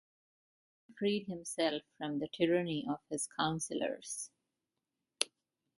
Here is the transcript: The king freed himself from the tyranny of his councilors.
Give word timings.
The 0.87 0.93
king 0.93 0.95
freed 0.97 1.27
himself 1.27 1.83
from 1.99 2.17
the 2.17 2.27
tyranny 2.27 2.87
of 2.89 2.99
his 3.11 3.27
councilors. 3.39 4.31